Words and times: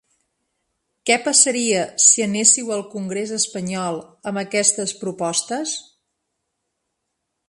Què 1.09 1.17
passaria 1.25 1.83
si 2.05 2.23
anéssiu 2.25 2.71
al 2.77 2.81
congrés 2.95 3.33
espanyol 3.37 3.99
amb 4.31 4.41
aquestes 4.43 4.95
propostes? 5.03 5.75